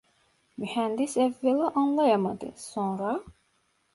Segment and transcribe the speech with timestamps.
[0.57, 3.23] Mühendis evvela anlayamadı, sonra: